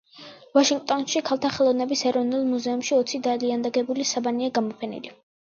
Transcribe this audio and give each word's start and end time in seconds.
ვაშინგტონში 0.57 1.21
ქალთა 1.27 1.51
ხელოვნების 1.57 2.03
ეროვნულ 2.13 2.47
მუზეუმში 2.55 2.97
ოცი 3.01 3.21
დალიანდაგებული 3.29 4.09
საბანია 4.15 4.57
გამოფენილი. 4.59 5.17